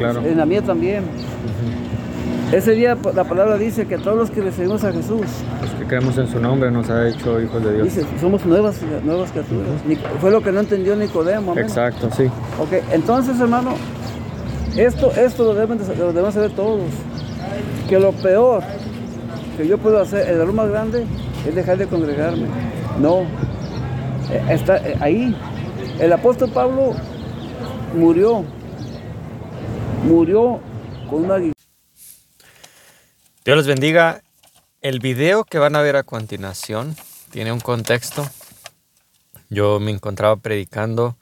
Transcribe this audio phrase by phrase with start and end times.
[0.00, 0.26] claro.
[0.26, 1.04] en la mía también.
[2.52, 5.20] Ese día la palabra dice que todos los que recibimos a Jesús,
[5.62, 7.84] Los que creemos en su nombre nos ha hecho hijos de Dios.
[7.84, 8.74] dice, somos nuevas,
[9.04, 9.68] nuevas criaturas.
[10.20, 11.52] Fue lo que no entendió Nicodemo.
[11.52, 11.64] amén.
[11.64, 12.24] Exacto, sí.
[12.60, 13.74] Ok, entonces hermano,
[14.76, 16.80] esto, esto lo deben, de- lo debemos saber todos.
[17.88, 18.64] Que lo peor
[19.56, 21.04] que yo puedo hacer, el error más grande,
[21.48, 22.46] es dejar de congregarme.
[23.00, 23.20] No,
[24.32, 25.34] Eh, está eh, ahí.
[26.00, 26.92] El apóstol Pablo
[27.96, 28.44] murió,
[30.04, 30.60] murió
[31.08, 31.56] con una Dios
[33.44, 34.22] les bendiga.
[34.80, 36.96] El video que van a ver a continuación
[37.30, 38.28] tiene un contexto.
[39.48, 41.16] Yo me encontraba predicando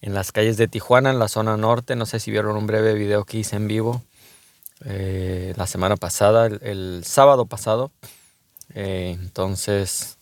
[0.00, 1.96] en las calles de Tijuana, en la zona norte.
[1.96, 4.02] No sé si vieron un breve video que hice en vivo
[4.84, 7.90] eh, la semana pasada, el, sábado pasado.
[8.74, 10.18] Eh, entonces,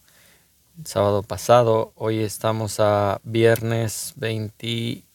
[0.84, 5.05] sábado pasado, hoy estamos a viernes 20, oh,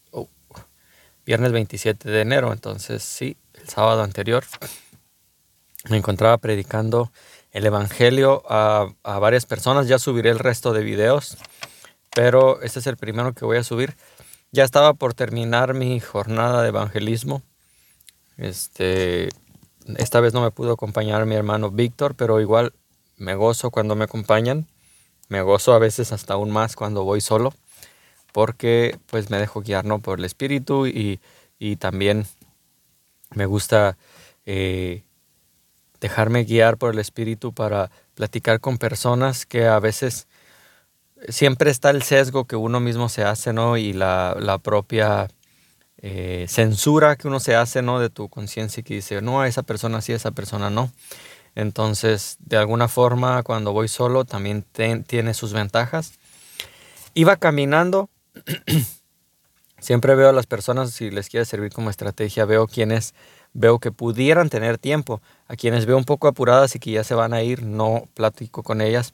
[1.32, 2.52] viernes 27 de enero.
[2.52, 4.44] Entonces, sí, el sábado anterior
[5.90, 7.10] me encontraba predicando
[7.52, 9.88] el Evangelio a, a varias personas.
[9.88, 11.38] Ya subiré el resto de videos,
[12.14, 13.96] pero este es el primero que voy a subir.
[14.52, 17.44] Ya estaba por terminar mi jornada de evangelismo.
[18.36, 19.30] Este,
[19.98, 22.74] esta vez no me pudo acompañar mi hermano Víctor, pero igual
[23.16, 24.68] me gozo cuando me acompañan.
[25.30, 27.54] Me gozo a veces hasta aún más cuando voy solo,
[28.32, 30.00] porque pues me dejo guiar ¿no?
[30.00, 31.20] por el Espíritu y,
[31.60, 32.26] y también
[33.34, 33.98] me gusta
[34.46, 35.04] eh,
[36.00, 40.28] dejarme guiar por el Espíritu para platicar con personas que a veces
[41.30, 43.78] siempre está el sesgo que uno mismo se hace, ¿no?
[43.78, 45.30] Y la, la propia
[45.98, 48.00] eh, censura que uno se hace, ¿no?
[48.00, 50.92] De tu conciencia que dice, no, a esa persona sí, esa persona no.
[51.54, 54.66] Entonces, de alguna forma, cuando voy solo, también
[55.06, 56.14] tiene sus ventajas.
[57.14, 58.10] Iba caminando,
[59.80, 63.14] siempre veo a las personas, si les quiere servir como estrategia, veo quienes
[63.54, 65.22] veo que pudieran tener tiempo.
[65.48, 68.64] A quienes veo un poco apuradas y que ya se van a ir, no platico
[68.64, 69.14] con ellas,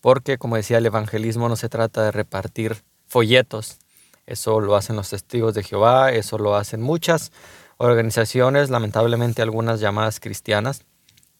[0.00, 3.78] porque como decía, el evangelismo no se trata de repartir folletos.
[4.26, 7.30] Eso lo hacen los testigos de Jehová, eso lo hacen muchas
[7.76, 10.82] organizaciones, lamentablemente algunas llamadas cristianas.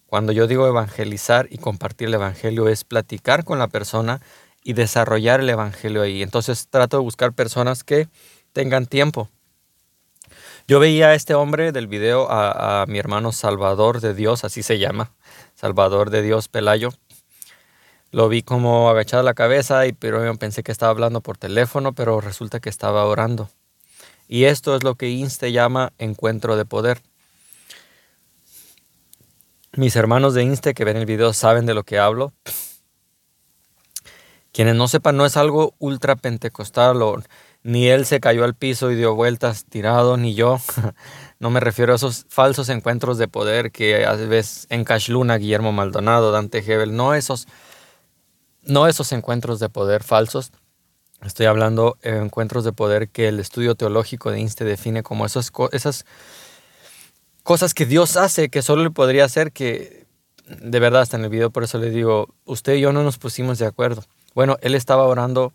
[0.06, 4.20] Cuando yo digo evangelizar y compartir el evangelio es platicar con la persona
[4.66, 6.24] y desarrollar el evangelio ahí.
[6.24, 8.08] Entonces trato de buscar personas que
[8.52, 9.30] tengan tiempo.
[10.66, 14.80] Yo veía a este hombre del video, a, mi hermano Salvador de Dios, así se
[14.80, 15.12] llama,
[15.54, 16.90] Salvador de Dios Pelayo.
[18.10, 21.92] Lo vi como agachada la cabeza y pero yo pensé que estaba hablando por teléfono,
[21.92, 23.48] pero resulta que estaba orando.
[24.26, 27.02] Y esto es lo que Inste llama encuentro de poder.
[29.76, 32.32] Mis hermanos de Inste que ven el video saben de lo que hablo.
[34.56, 37.22] Quienes no sepan, no es algo ultra pentecostal o
[37.62, 40.58] ni él se cayó al piso y dio vueltas tirado, ni yo.
[41.38, 45.36] No me refiero a esos falsos encuentros de poder que a veces en Cash Luna,
[45.36, 47.46] Guillermo Maldonado, Dante Hebel, no esos,
[48.62, 50.52] no esos encuentros de poder falsos.
[51.20, 55.52] Estoy hablando de encuentros de poder que el estudio teológico de Inste define como esas,
[55.72, 56.06] esas
[57.42, 60.06] cosas que Dios hace que solo le podría hacer que
[60.46, 63.18] de verdad hasta en el video por eso le digo usted y yo no nos
[63.18, 64.02] pusimos de acuerdo
[64.36, 65.52] bueno él estaba orando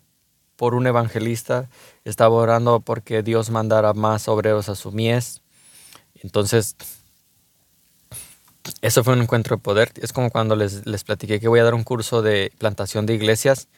[0.56, 1.70] por un evangelista
[2.04, 5.40] estaba orando porque Dios mandara más obreros a su mies.
[6.22, 6.76] Entonces
[8.80, 9.92] eso fue un encuentro de poder.
[10.00, 13.14] Es como cuando les, les platiqué que voy a dar un curso de plantación de
[13.14, 13.68] iglesias.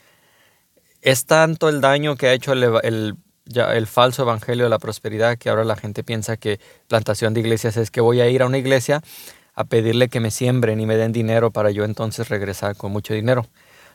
[1.00, 3.16] Es tanto el daño que ha hecho el, el,
[3.54, 7.76] el falso evangelio de la prosperidad que ahora la gente piensa que plantación de iglesias
[7.76, 9.02] es que voy a ir a una iglesia
[9.54, 13.14] a pedirle que me siembren y me den dinero para yo entonces regresar con mucho
[13.14, 13.46] dinero.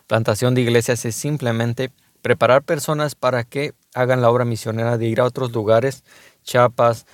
[0.09, 5.21] Plantación de iglesias es simplemente preparar personas para que hagan la obra misionera de ir
[5.21, 6.03] a otros lugares,
[6.43, 7.05] Chiapas,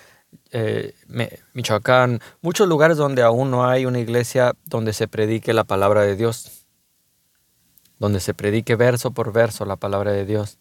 [0.52, 0.96] eh,
[1.54, 6.16] Michoacán, muchos lugares donde aún no hay una iglesia donde se predique la palabra de
[6.16, 6.66] Dios
[8.00, 10.58] donde se predique verso por verso la palabra de Dios.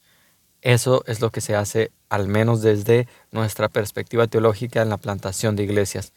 [0.62, 5.56] Eso es lo que se hace, al menos desde nuestra perspectiva teológica en la plantación
[5.56, 6.12] de iglesias.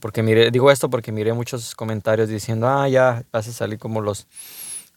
[0.00, 4.26] Porque digo esto porque miré muchos comentarios diciendo, ah, ya vas a salir como los,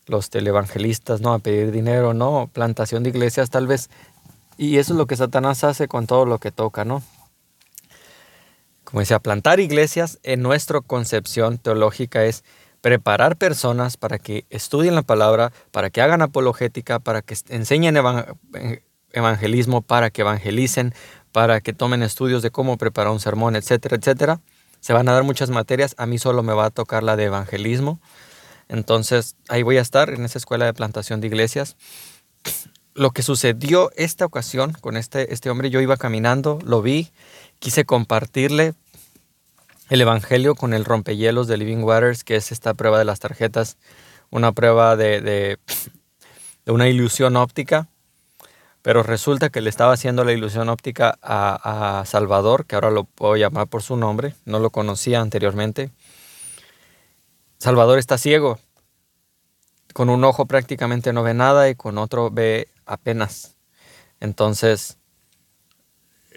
[0.08, 1.34] los televangelistas, ¿no?
[1.34, 3.90] A pedir dinero, no, plantación de iglesias tal vez.
[4.58, 7.04] Y eso es lo que Satanás hace con todo lo que toca, ¿no?
[8.84, 12.44] Como decía, plantar iglesias en nuestra concepción teológica es
[12.82, 18.38] preparar personas para que estudien la palabra, para que hagan apologética, para que enseñen evan-
[19.12, 20.94] evangelismo, para que evangelicen,
[21.32, 24.40] para que tomen estudios de cómo preparar un sermón, etcétera, etcétera.
[24.82, 27.24] Se van a dar muchas materias, a mí solo me va a tocar la de
[27.24, 28.00] evangelismo.
[28.68, 31.76] Entonces, ahí voy a estar en esa escuela de plantación de iglesias.
[32.94, 37.12] Lo que sucedió esta ocasión con este, este hombre, yo iba caminando, lo vi,
[37.60, 38.74] quise compartirle
[39.90, 43.78] el Evangelio con el rompehielos de Living Waters, que es esta prueba de las tarjetas,
[44.32, 45.60] una prueba de, de,
[46.72, 47.88] una ilusión óptica,
[48.82, 53.04] pero resulta que le estaba haciendo la ilusión óptica a, a, Salvador, que ahora lo
[53.04, 55.92] puedo llamar por su nombre, no lo conocía anteriormente.
[57.66, 58.60] Salvador está ciego,
[59.92, 63.58] con un ojo prácticamente no ve nada y con otro ve apenas.
[64.20, 65.00] Entonces,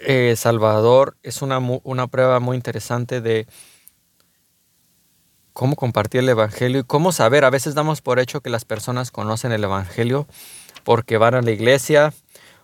[0.07, 3.45] eh, Salvador es una, una prueba muy interesante de
[5.53, 7.45] cómo compartir el Evangelio y cómo saber.
[7.45, 10.25] A veces damos por hecho que las personas conocen el Evangelio
[10.83, 12.11] porque van a la iglesia,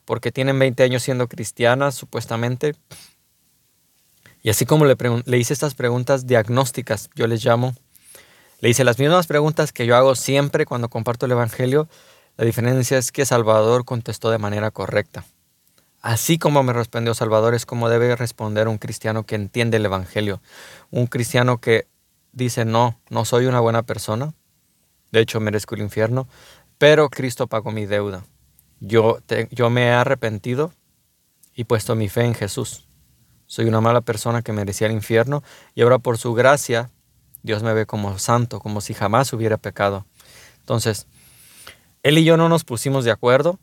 [0.05, 2.73] porque tienen 20 años siendo cristianas, supuestamente.
[4.41, 7.75] Y así como le, le hice estas preguntas diagnósticas, yo les llamo,
[8.59, 11.87] le hice las mismas preguntas que yo hago siempre cuando comparto el Evangelio.
[12.37, 15.25] La diferencia es que Salvador contestó de manera correcta.
[16.01, 20.41] Así como me respondió Salvador es como debe responder un cristiano que entiende el Evangelio.
[20.91, 21.87] Un cristiano que
[22.31, 24.33] dice, no, no soy una buena persona.
[25.11, 26.27] De hecho, merezco el infierno.
[26.77, 28.25] Pero Cristo pagó mi deuda.
[28.79, 29.19] Yo,
[29.51, 30.73] yo me he arrepentido
[31.55, 32.87] y puesto mi fe en Jesús.
[33.47, 35.43] Soy una mala persona que merecía el infierno
[35.73, 36.91] y ahora por su gracia
[37.45, 40.05] Dios me ve como santo, como si jamás hubiera pecado.
[40.59, 41.07] Entonces,
[42.03, 43.59] él y yo no nos pusimos de acuerdo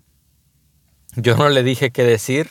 [1.17, 2.51] yo no le dije qué decir.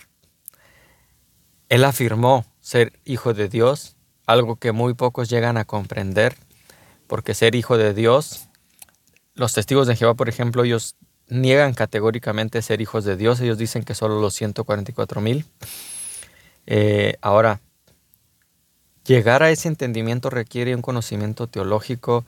[1.69, 3.95] Él afirmó ser hijo de Dios,
[4.27, 6.35] algo que muy pocos llegan a comprender,
[7.07, 8.47] porque ser hijo de Dios,
[9.33, 10.95] los testigos de Jehová, por ejemplo, ellos
[11.27, 15.45] niegan categóricamente ser hijos de Dios, ellos dicen que solo los 144 mil.
[16.67, 17.61] Eh, ahora,
[19.05, 22.25] llegar a ese entendimiento requiere un conocimiento teológico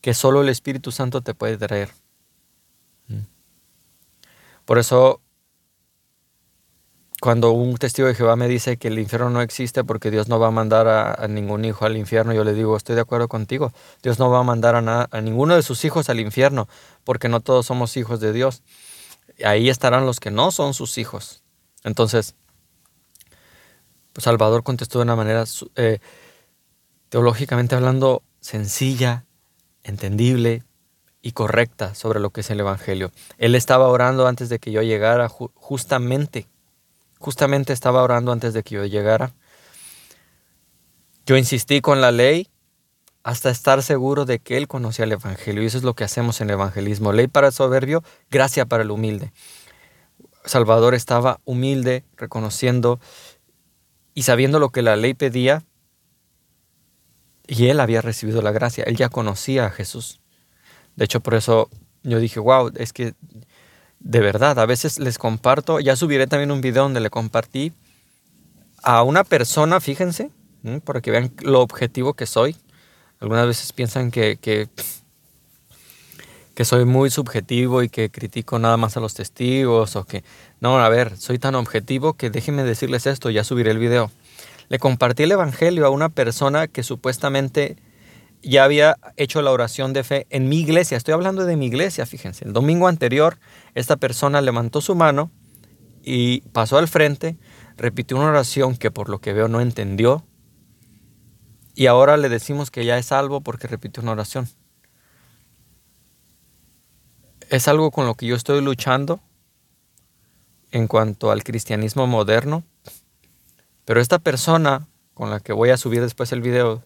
[0.00, 1.90] que solo el Espíritu Santo te puede traer.
[3.08, 3.20] Mm.
[4.64, 5.20] Por eso
[7.22, 10.40] cuando un testigo de Jehová me dice que el infierno no existe porque Dios no
[10.40, 13.72] va a mandar a, ningún hijo al infierno, yo le digo, estoy de acuerdo contigo.
[14.02, 16.68] Dios no va a mandar a, a, ninguno de sus hijos al infierno
[17.04, 18.64] porque no todos somos hijos de Dios.
[19.44, 21.44] Ahí estarán los que no son sus hijos.
[21.84, 22.34] Entonces,
[24.16, 25.44] Salvador contestó de una manera
[25.76, 25.98] eh,
[27.08, 29.24] teológicamente hablando sencilla,
[29.82, 30.64] entendible
[31.22, 33.12] y correcta sobre lo que es el Evangelio.
[33.38, 36.48] Él estaba orando antes de que yo llegara justamente
[37.22, 39.32] Justamente estaba orando antes de que yo llegara.
[41.24, 42.48] Yo insistí con la ley
[43.22, 45.62] hasta estar seguro de que él conocía el Evangelio.
[45.62, 47.12] Y eso es lo que hacemos en el evangelismo.
[47.12, 49.32] Ley para el soberbio, gracia para el humilde.
[50.44, 52.98] Salvador estaba humilde, reconociendo
[54.14, 55.64] y sabiendo lo que la ley pedía.
[57.46, 58.84] Y él había recibido la gracia.
[58.84, 60.20] Él ya conocía a Jesús.
[60.96, 61.68] De hecho, por eso
[62.02, 63.14] yo dije, wow, es que
[64.02, 67.72] de verdad, a veces les comparto, ya subiré también un video donde le compartí
[68.82, 70.30] a una persona, fíjense,
[70.84, 72.56] para que vean lo objetivo que soy.
[73.20, 74.68] Algunas veces piensan que, que,
[76.54, 80.24] que, soy muy subjetivo y que critico nada más a los testigos o que...
[80.62, 84.12] No, a ver, soy tan objetivo que déjenme decirles esto, ya subiré el video.
[84.68, 87.76] Le compartí el Evangelio a una persona que supuestamente
[88.44, 90.96] ya había hecho la oración de fe en mi iglesia.
[90.96, 92.44] Estoy hablando de mi iglesia, fíjense.
[92.44, 93.40] El domingo anterior,
[93.74, 95.32] esta persona levantó su mano
[96.04, 97.36] y pasó al frente,
[97.76, 100.24] repitió una oración que por lo que veo no entendió.
[101.74, 104.48] Y ahora le decimos que ya es salvo porque repitió una oración.
[107.50, 109.20] Es algo con lo que yo estoy luchando
[110.72, 112.64] en cuanto al cristianismo moderno.
[113.84, 116.82] Pero esta persona con la que voy a subir después el video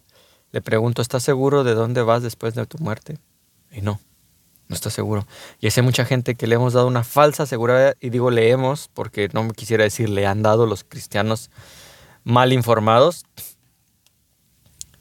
[0.52, 3.18] le pregunto, ¿estás seguro de dónde vas después de tu muerte?
[3.70, 4.00] Y no,
[4.68, 5.26] no está seguro.
[5.60, 9.28] Y hay mucha gente que le hemos dado una falsa seguridad, y digo leemos porque
[9.32, 11.50] no me quisiera decir le han dado los cristianos
[12.24, 13.24] mal informados,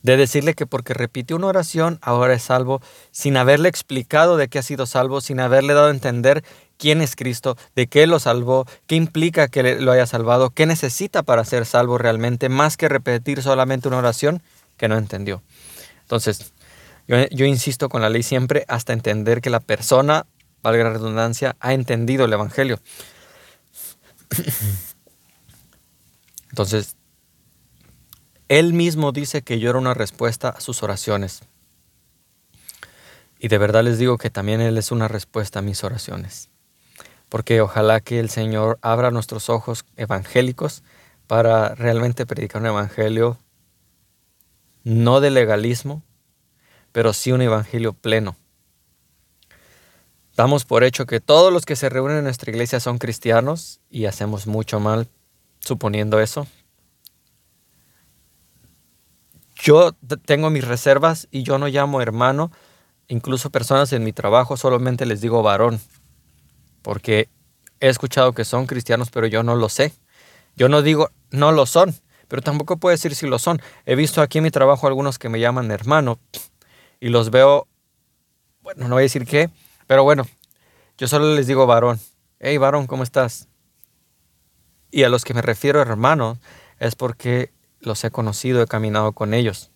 [0.04, 4.60] de decirle que porque repitió una oración ahora es salvo, sin haberle explicado de qué
[4.60, 6.44] ha sido salvo, sin haberle dado a entender
[6.78, 11.24] quién es Cristo, de qué lo salvó, qué implica que lo haya salvado, qué necesita
[11.24, 14.42] para ser salvo realmente, más que repetir solamente una oración
[14.78, 15.42] que no entendió.
[16.02, 16.54] Entonces,
[17.08, 20.26] yo, insisto con la ley siempre hasta entender que la persona,
[20.64, 22.80] valga la redundancia, ha entendido el Evangelio.
[26.50, 26.96] Entonces,
[28.48, 31.42] él mismo dice que yo era una respuesta a sus oraciones.
[33.40, 36.50] Y de verdad les digo que también Él es una respuesta a mis oraciones.
[37.30, 40.84] Porque ojalá que el Señor abra nuestros ojos evangélicos
[41.28, 43.38] para realmente predicar un evangelio
[44.84, 46.04] no de legalismo,
[46.92, 48.36] pero sí un evangelio pleno.
[50.36, 54.06] Damos por hecho que todos los que se reúnen en nuestra iglesia son cristianos y
[54.06, 55.08] hacemos mucho mal
[55.60, 56.46] suponiendo eso.
[59.66, 59.94] yo
[60.26, 62.52] tengo mis reservas y yo no llamo hermano,
[63.08, 65.80] incluso personas en mi trabajo solamente les digo varón,
[66.86, 67.30] porque
[67.80, 69.92] he escuchado que son cristianos, pero yo no lo sé.
[70.56, 71.96] Yo no digo no lo son,
[72.28, 73.60] pero tampoco puedo decir si lo son.
[73.88, 76.20] He visto aquí en mi trabajo algunos que me llaman hermano
[77.00, 77.68] y los veo,
[78.62, 79.50] bueno, no voy a decir qué,
[79.88, 80.28] pero bueno,
[81.00, 82.00] yo solo les digo varón.
[82.40, 83.48] Hey, varón, ¿cómo estás?
[84.92, 86.38] Y a los que me refiero hermano
[86.78, 89.72] es porque los he conocido, he caminado con ellos.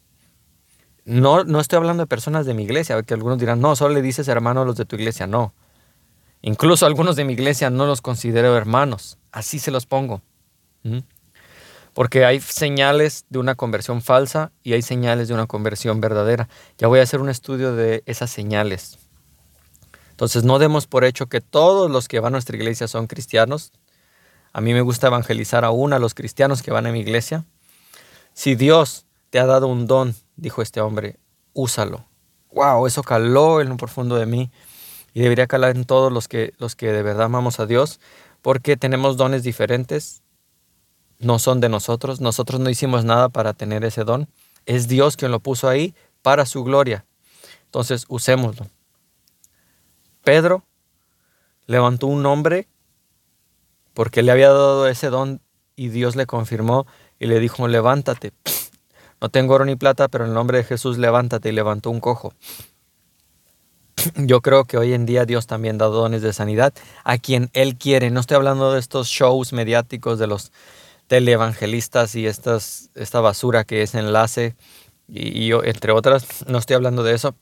[1.05, 4.03] No, no estoy hablando de personas de mi iglesia, que algunos dirán, no, solo le
[4.03, 5.25] dices hermano a los de tu iglesia.
[5.25, 5.55] No.
[6.41, 9.17] Incluso algunos de mi iglesia no los considero hermanos.
[9.31, 10.21] Así se los pongo.
[11.93, 16.47] Porque hay señales de una conversión falsa y hay señales de una conversión verdadera.
[16.77, 18.97] Ya voy a hacer un estudio de esas señales.
[20.11, 23.71] Entonces no demos por hecho que todos los que van a nuestra iglesia son cristianos.
[24.53, 27.45] A mí me gusta evangelizar aún a los cristianos que van a mi iglesia.
[28.33, 31.17] Si Dios te ha dado un don, dijo este hombre,
[31.53, 32.05] úsalo.
[32.51, 34.51] Wow, eso caló en lo profundo de mí
[35.13, 37.99] y debería calar en todos los que, los que de verdad amamos a Dios,
[38.41, 40.21] porque tenemos dones diferentes,
[41.19, 44.29] no son de nosotros, nosotros no hicimos nada para tener ese don,
[44.65, 47.05] es Dios quien lo puso ahí para su gloria.
[47.65, 48.67] Entonces, usémoslo.
[50.23, 50.63] Pedro
[51.65, 52.67] levantó un hombre
[53.93, 55.41] porque le había dado ese don
[55.75, 56.87] y Dios le confirmó
[57.19, 58.33] y le dijo, levántate.
[59.21, 61.99] No tengo oro ni plata, pero en el nombre de Jesús levántate y levantó un
[61.99, 62.33] cojo.
[64.15, 67.75] Yo creo que hoy en día Dios también da dones de sanidad a quien Él
[67.75, 68.11] quiere.
[68.11, 70.51] No estoy hablando de estos shows mediáticos de los
[71.07, 74.55] televangelistas y esta basura que es enlace
[75.07, 76.45] y, yo, entre otras.
[76.47, 77.35] No estoy hablando de eso.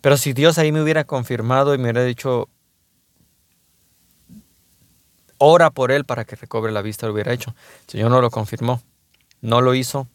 [0.00, 2.48] Pero si Dios ahí me hubiera confirmado y me hubiera dicho,
[5.38, 7.54] ora por él para que recobre la vista, lo hubiera hecho.
[7.86, 8.82] El Señor no lo confirmó,
[9.40, 10.08] no lo hizo.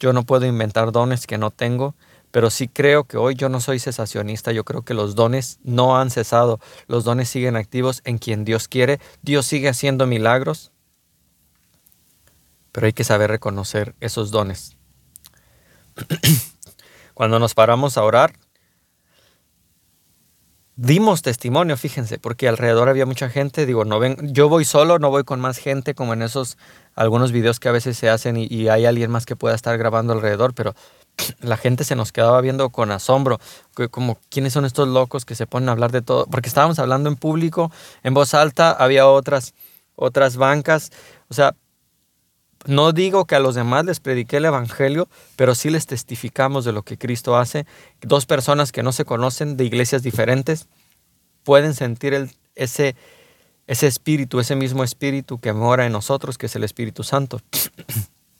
[0.00, 1.94] Yo no puedo inventar dones que no tengo,
[2.34, 5.96] pero sí creo que hoy yo no soy cesacionista, yo creo que los dones no
[5.96, 10.72] han cesado, los dones siguen activos en quien Dios quiere, Dios sigue haciendo milagros,
[12.72, 14.76] pero hay que saber reconocer esos dones.
[17.14, 18.32] Cuando nos paramos a orar,
[20.76, 25.10] dimos testimonio, fíjense, porque alrededor había mucha gente, digo, no ven, yo voy solo, no
[25.10, 26.58] voy con más gente como en esos
[26.94, 30.12] algunos videos que a veces se hacen y, hay alguien más que pueda estar grabando
[30.12, 30.74] alrededor, pero
[31.40, 33.40] la gente se nos quedaba viendo con asombro,
[33.90, 37.08] como quiénes son estos locos que se ponen a hablar de todo, porque estábamos hablando
[37.08, 37.70] en público,
[38.02, 39.54] en voz alta, había otras
[39.96, 40.90] otras bancas,
[41.28, 41.54] o sea,
[42.66, 46.72] no digo que a los demás les prediqué el Evangelio, pero sí les testificamos de
[46.72, 47.66] lo que Cristo hace.
[48.00, 50.66] Dos personas que no se conocen de iglesias diferentes
[51.42, 52.96] pueden sentir el, ese,
[53.66, 57.42] ese espíritu, ese mismo espíritu que mora en nosotros, que es el Espíritu Santo.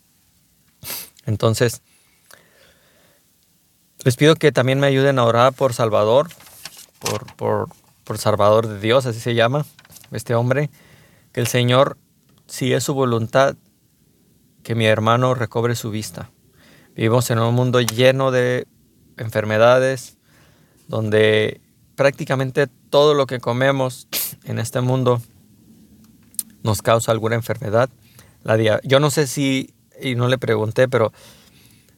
[1.27, 1.83] Entonces,
[4.05, 6.29] les pido que también me ayuden a orar por Salvador,
[6.99, 7.69] por, por,
[8.05, 9.65] por Salvador de Dios, así se llama
[10.13, 10.71] este hombre,
[11.33, 11.97] que el Señor,
[12.47, 13.57] si es su voluntad,
[14.63, 16.31] que mi hermano recobre su vista.
[16.95, 18.67] Vivimos en un mundo lleno de
[19.17, 20.19] enfermedades,
[20.87, 21.61] donde
[21.97, 24.07] prácticamente todo lo que comemos
[24.45, 25.21] en este mundo
[26.63, 27.91] nos causa alguna enfermedad.
[28.43, 31.13] La yo no sé si, y no le pregunté, pero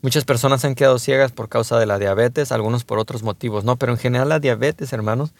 [0.03, 3.77] muchas personas han quedado ciegas por causa de la diabetes, algunos por otros motivos, ¿no?
[3.77, 5.35] Pero en general la diabetes, hermanos,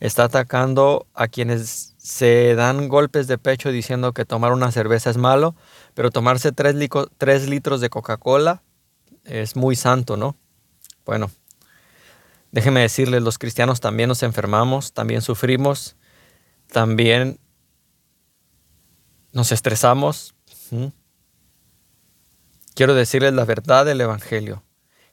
[0.00, 5.16] está atacando a quienes se dan golpes de pecho diciendo que tomar una cerveza es
[5.16, 5.54] malo,
[5.94, 6.74] pero tomarse tres,
[7.48, 8.62] litros de Coca-Cola
[9.24, 10.36] es muy santo, ¿no?
[11.06, 11.30] Bueno,
[12.50, 15.96] déjenme decirles, los cristianos también nos enfermamos, también sufrimos,
[16.66, 17.38] también
[19.32, 20.34] nos estresamos.
[22.82, 24.64] Quiero decirles la verdad del Evangelio.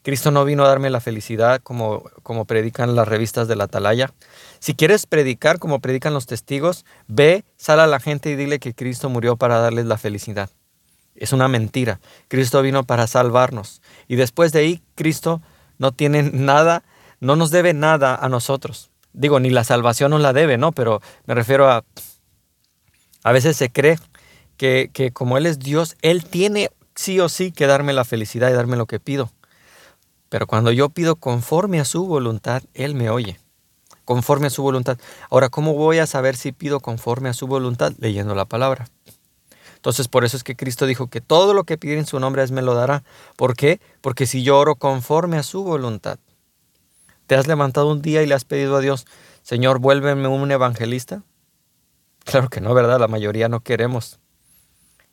[0.02, 4.12] Cristo no vino a darme la felicidad como, como predican las revistas de la atalaya.
[4.58, 8.74] Si quieres predicar como predican los testigos, ve, sal a la gente y dile que
[8.74, 10.50] Cristo murió para darles la felicidad.
[11.14, 12.00] Es una mentira.
[12.28, 13.84] Cristo vino para salvarnos.
[14.08, 15.40] Y después de ahí, Cristo
[15.78, 16.82] no tiene nada,
[17.20, 18.90] no nos debe nada a nosotros.
[19.14, 20.72] Digo, ni la salvación nos la debe, ¿no?
[20.72, 21.84] Pero me refiero a...
[23.22, 24.00] A veces se cree
[24.58, 28.50] que, que como Él es Dios, Él tiene sí o sí que darme la felicidad
[28.50, 29.32] y darme lo que pido.
[30.28, 33.40] Pero cuando yo pido conforme a su voluntad, Él me oye.
[34.04, 34.98] Conforme a su voluntad.
[35.30, 37.94] Ahora, ¿cómo voy a saber si pido conforme a su voluntad?
[38.00, 38.90] Leyendo la palabra.
[39.76, 42.44] Entonces, por eso es que Cristo dijo que todo lo que pide en su nombre
[42.44, 43.04] es me lo dará.
[43.38, 43.80] ¿Por qué?
[44.02, 46.20] Porque si yo oro conforme a su voluntad,
[47.28, 49.06] ¿te has levantado un día y le has pedido a Dios,
[49.42, 51.24] Señor, vuélveme un evangelista?
[52.26, 53.00] Claro que no, ¿verdad?
[53.00, 54.20] La mayoría no queremos.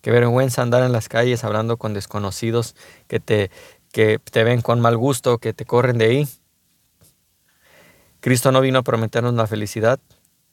[0.07, 2.77] Qué vergüenza andar en las calles hablando con desconocidos
[3.09, 3.51] que te
[3.91, 6.29] que te ven con mal gusto, que te corren de ahí.
[8.21, 9.99] Cristo no vino a prometernos la felicidad.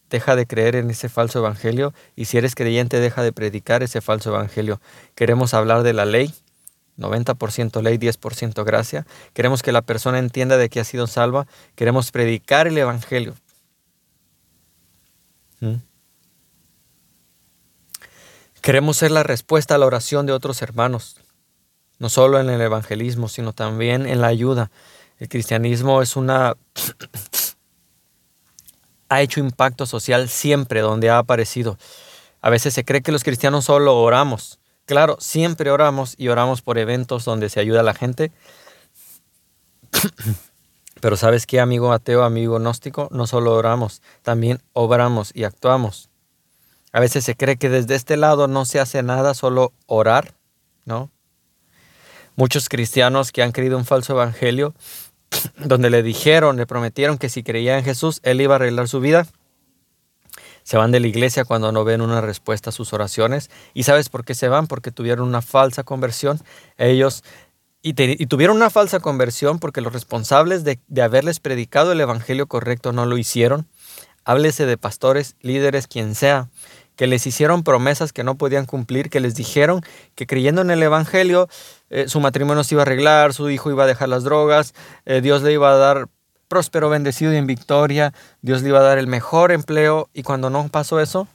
[0.09, 4.01] Deja de creer en ese falso evangelio y si eres creyente deja de predicar ese
[4.01, 4.81] falso evangelio.
[5.13, 6.33] Queremos hablar de la ley,
[6.97, 9.05] 90% ley, 10% gracia.
[9.33, 11.45] Queremos que la persona entienda de que ha sido salva.
[11.75, 13.35] Queremos predicar el evangelio.
[15.59, 15.75] ¿Mm?
[18.63, 21.17] Queremos ser la respuesta a la oración de otros hermanos,
[21.99, 24.71] no solo en el evangelismo, sino también en la ayuda.
[25.19, 26.55] El cristianismo es una
[29.09, 31.77] ha hecho impacto social siempre donde ha aparecido.
[32.39, 34.59] A veces se cree que los cristianos solo oramos.
[34.85, 38.31] Claro, siempre oramos y oramos por eventos donde se ayuda a la gente.
[41.01, 46.12] Pero sabes qué, amigo ateo, amigo gnóstico, no solo oramos, también obramos y actuamos.
[46.93, 50.35] A veces se cree que desde este lado no se hace nada, solo orar,
[50.85, 51.09] ¿no?
[52.35, 54.75] Muchos cristianos que han creído un falso evangelio
[55.57, 58.99] donde le dijeron, le prometieron que si creía en Jesús, Él iba a arreglar su
[58.99, 59.25] vida.
[60.61, 63.49] Se van de la iglesia cuando no ven una respuesta a sus oraciones.
[63.73, 64.67] ¿Y sabes por qué se van?
[64.67, 66.39] Porque tuvieron una falsa conversión.
[66.77, 67.23] Ellos,
[67.81, 72.93] y, tuvieron una falsa conversión porque los responsables de, de haberles predicado el evangelio correcto
[72.93, 73.67] no lo hicieron.
[74.25, 76.49] Háblese de pastores, líderes, quien sea
[76.95, 79.81] que les hicieron promesas que no podían cumplir, que les dijeron
[80.15, 81.47] que creyendo en el Evangelio
[81.89, 84.73] eh, su matrimonio se iba a arreglar, su hijo iba a dejar las drogas,
[85.05, 86.07] eh, Dios le iba a dar
[86.47, 90.49] próspero, bendecido y en victoria, Dios le iba a dar el mejor empleo y cuando
[90.49, 91.27] no pasó eso,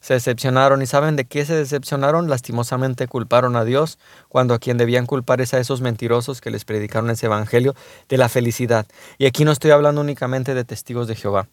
[0.00, 3.98] se decepcionaron y saben de qué se decepcionaron, lastimosamente culparon a Dios
[4.28, 7.74] cuando a quien debían culpar es a esos mentirosos que les predicaron ese Evangelio
[8.08, 8.86] de la felicidad.
[9.18, 11.48] Y aquí no estoy hablando únicamente de testigos de Jehová.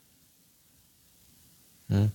[1.87, 2.05] ¿Mm?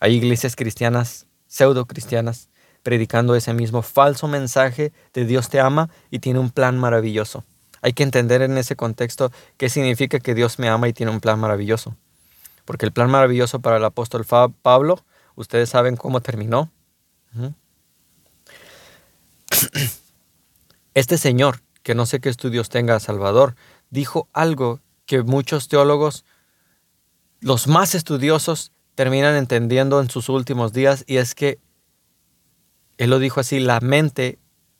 [0.00, 2.48] Hay iglesias cristianas, pseudo cristianas,
[2.82, 7.44] predicando ese mismo falso mensaje de Dios te ama y tiene un plan maravilloso.
[7.82, 11.20] Hay que entender en ese contexto qué significa que Dios me ama y tiene un
[11.20, 11.96] plan maravilloso.
[12.64, 14.24] Porque el plan maravilloso para el apóstol
[14.62, 15.04] Pablo,
[15.34, 16.70] ustedes saben cómo terminó.
[20.94, 23.54] Este señor, que no sé qué estudios tenga Salvador,
[23.90, 26.24] dijo algo que muchos teólogos,
[27.40, 31.60] los más estudiosos, terminan entendiendo en sus últimos días y es que
[32.98, 34.38] él lo dijo así, la mente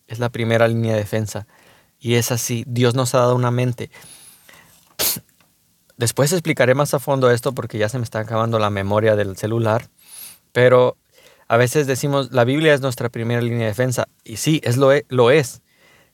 [0.08, 1.46] es la primera línea de defensa.
[2.00, 3.90] Y es así, Dios nos ha dado una mente.
[5.96, 9.36] Después explicaré más a fondo esto porque ya se me está acabando la memoria del
[9.36, 9.88] celular,
[10.52, 10.96] pero
[11.46, 14.08] a veces decimos, la Biblia es nuestra primera línea de defensa.
[14.24, 15.62] Y sí, es lo, e, lo es.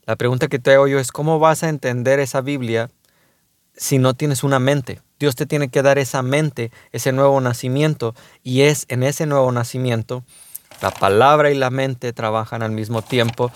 [0.06, 2.90] La pregunta que te hago yo es, ¿cómo vas a entender esa Biblia
[3.82, 5.00] si no tienes una mente?
[5.18, 8.14] Dios te tiene que dar esa mente, ese nuevo nacimiento.
[8.44, 10.22] Y es en ese nuevo nacimiento,
[10.80, 13.50] la palabra y la mente trabajan al mismo tiempo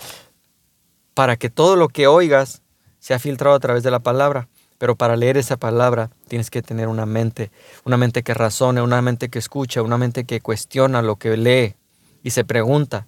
[1.13, 2.61] para que todo lo que oigas
[2.99, 4.49] sea filtrado a través de la palabra.
[4.77, 7.49] Pero para leer esa palabra tienes que tener una mente,
[7.85, 11.75] una mente que razone, una mente que escucha, una mente que cuestiona lo que lee
[12.21, 13.07] y se pregunta.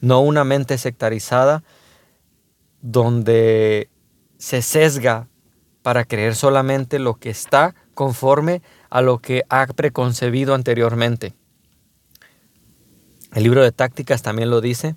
[0.00, 1.64] No una mente sectarizada
[2.82, 3.90] donde
[4.38, 5.26] se sesga
[5.88, 11.32] para creer solamente lo que está conforme a lo que ha preconcebido anteriormente.
[13.32, 14.96] El libro de tácticas también lo dice,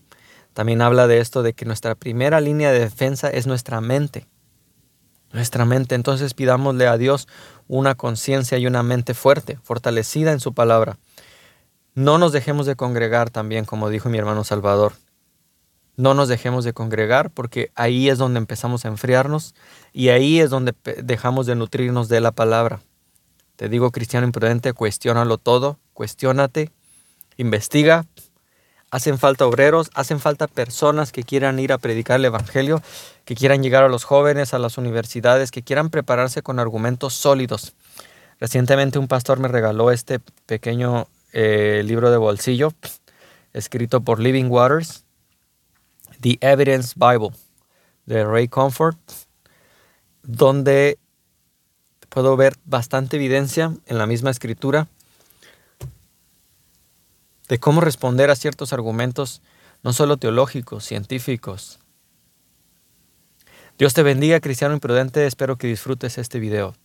[0.54, 4.28] también habla de esto, de que nuestra primera línea de defensa es nuestra mente.
[5.32, 7.30] Nuestra mente, entonces pidámosle a Dios
[7.70, 10.98] una conciencia y una mente fuerte, fortalecida en su palabra.
[11.96, 14.92] No nos dejemos de congregar también, como dijo mi hermano Salvador.
[16.02, 19.54] No nos dejemos de congregar porque ahí es donde empezamos a enfriarnos
[19.94, 22.82] y ahí es donde dejamos de nutrirnos de la palabra.
[23.56, 26.72] Te digo, cristiano imprudente, cuestiónalo todo, cuestiónate,
[27.38, 28.08] investiga.
[28.90, 32.82] Hacen falta obreros, hacen falta personas que quieran ir a predicar el Evangelio,
[33.24, 37.76] que quieran llegar a los jóvenes, a las universidades, que quieran prepararse con argumentos sólidos.
[38.40, 42.74] Recientemente un pastor me regaló este pequeño eh, libro de bolsillo
[43.54, 45.06] escrito por Living Waters
[46.22, 47.32] The Evidence Bible
[48.06, 48.98] de Ray Comfort,
[50.24, 50.98] donde
[52.10, 54.88] puedo ver bastante evidencia en la misma escritura
[57.48, 59.42] de cómo responder a ciertos argumentos,
[59.84, 61.80] no solo teológicos, científicos.
[63.78, 65.26] Dios te bendiga, cristiano imprudente.
[65.26, 66.76] Espero que disfrutes este video.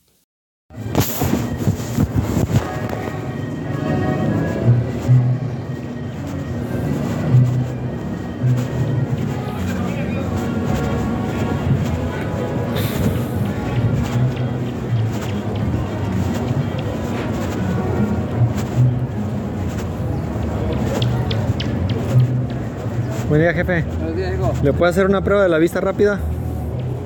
[23.29, 23.85] Buen día, jefe.
[23.99, 24.53] Buenos días, hijo.
[24.63, 26.19] ¿Le puedo hacer una prueba de la vista rápida?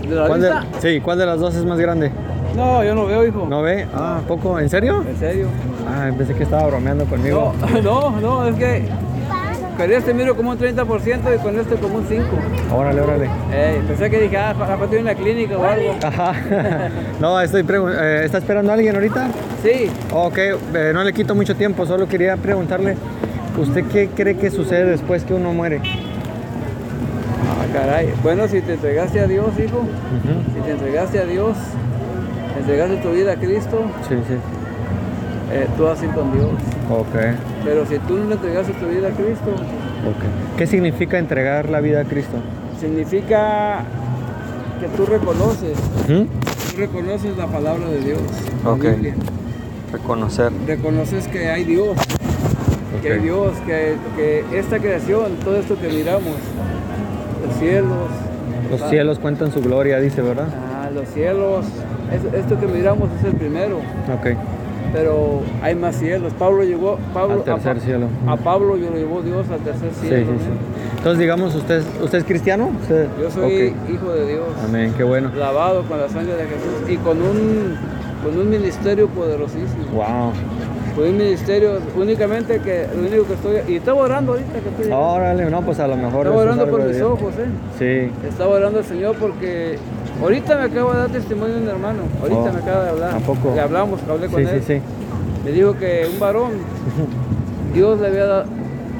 [0.06, 0.66] ¿De la ¿Cuál de, vista?
[0.80, 2.10] sí, ¿cuál de las dos es más grande?
[2.54, 3.46] No, yo no veo, hijo.
[3.48, 3.86] ¿No ve?
[3.94, 4.58] Ah, ¿poco?
[4.58, 5.02] ¿En serio?
[5.08, 5.46] En serio.
[5.88, 7.54] Ah, pensé que estaba bromeando conmigo.
[7.72, 8.88] No, no, no, es que
[9.78, 12.22] con este miro como un 30% y con este como un 5%.
[12.70, 13.30] Órale, órale.
[13.50, 15.96] Ey, pensé que dije, ah, para tiene una clínica o algo.
[16.02, 16.32] Ajá.
[17.20, 19.28] no, estoy eh, ¿está esperando a alguien ahorita?
[19.62, 22.96] Sí, Ok, eh, no le quito mucho tiempo, solo quería preguntarle,
[23.58, 25.80] ¿usted qué cree que sucede después que uno muere?
[27.72, 28.12] Caray.
[28.22, 29.82] Bueno, si te entregaste a Dios, hijo,
[30.54, 31.56] si te entregaste a Dios,
[32.58, 34.34] entregaste tu vida a Cristo, Sí, sí.
[35.52, 36.48] eh, tú vas a ir con Dios.
[36.90, 37.14] Ok,
[37.64, 40.56] Pero si tú no le entregaste tu vida a Cristo, ok.
[40.58, 42.36] ¿Qué significa entregar la vida a Cristo?
[42.80, 43.82] significa
[44.80, 46.26] que tú reconoces, tú
[46.78, 48.20] reconoces la palabra de Dios,
[48.64, 48.82] la Ok.
[48.84, 49.14] Biblia.
[49.92, 50.50] Reconocer.
[50.66, 51.90] Reconoces que hay Dios,
[53.02, 53.18] que hay.
[53.20, 56.36] Dios, que, que esta creación, todo esto que miramos,
[57.60, 58.08] cielos,
[58.70, 60.48] Los cielos cuentan su gloria, dice, ¿verdad?
[60.52, 61.64] ah, los cielos,
[62.12, 63.76] es- esto que miramos es el primero.
[64.12, 64.36] Ok.
[64.92, 66.32] pero hay más cielos.
[66.36, 68.06] Pablo llegó, Pablo, Al tercer a, cielo.
[68.26, 70.24] A Pablo yo lo llevó Dios al tercer Sí, cielo.
[70.26, 70.38] sí, ¿no?
[70.38, 70.96] sí.
[70.96, 72.70] Entonces, digamos, ¿usted, usted es cristiano?
[72.82, 75.30] Usted- Yo soy hijo de Dios, Amén, qué bueno.
[75.36, 77.76] lavado con la sangre de Jesús y con un,
[78.24, 79.84] con un ministerio poderosísimo.
[79.94, 80.32] Wow.
[80.96, 85.48] Un ministerio únicamente que lo único que estoy y estaba orando ahorita que estoy Órale,
[85.50, 86.26] no, pues a lo mejor.
[86.26, 88.10] estaba orando por mis ojos, eh.
[88.20, 88.26] Sí.
[88.28, 89.78] Estaba orando al Señor porque
[90.20, 92.02] ahorita me acaba de dar testimonio de un hermano.
[92.20, 93.14] Ahorita Oh, me acaba de hablar.
[93.14, 93.52] ¿a poco?
[93.54, 94.62] Le hablamos, hablé con Sí, sí, él.
[94.66, 94.80] sí.
[95.44, 96.50] Me dijo que un varón,
[97.74, 98.44] Dios le había dado,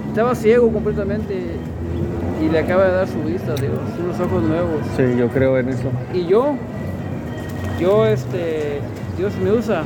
[0.09, 1.35] estaba ciego completamente
[2.42, 3.72] y le acaba de dar su vista a Dios,
[4.03, 4.81] unos ojos nuevos.
[4.96, 5.90] Sí, yo creo en eso.
[6.14, 6.55] Y yo,
[7.79, 8.79] yo este,
[9.18, 9.83] Dios me usa